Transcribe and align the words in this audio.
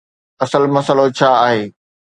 اصل 0.43 0.63
مسئلو 0.75 1.05
ڇا 1.17 1.29
آهي؟ 1.47 1.61